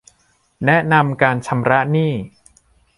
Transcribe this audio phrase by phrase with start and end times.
[0.65, 2.13] แนะนำการชำระหนี้